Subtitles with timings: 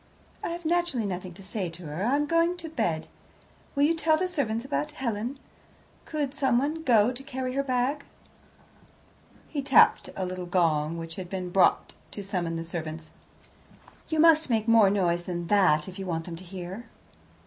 [0.43, 3.07] "I have naturally nothing to say to her; I am going to bed.
[3.75, 5.37] Will you tell the servants about Helen?
[6.05, 8.03] Could someone go to carry her bag?"
[9.47, 13.11] He tapped a little gong, which had been bought to summon the servants.
[14.09, 16.87] "You must make more noise than that if you want them to hear."